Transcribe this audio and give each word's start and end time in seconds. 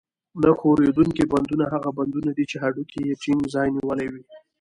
نه 0.41 0.49
ښورېدونکي 0.59 1.23
بندونه 1.31 1.65
هغه 1.73 1.89
بندونه 1.97 2.29
دي 2.37 2.45
چې 2.51 2.55
هډوکي 2.63 2.99
یې 3.07 3.19
ټینګ 3.21 3.41
ځای 3.55 3.67
نیولی 3.75 4.07
وي. 4.11 4.23